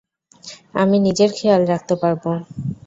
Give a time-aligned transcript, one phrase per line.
[0.75, 2.29] আমি নিজের খেয়াল রাখতে পারবো।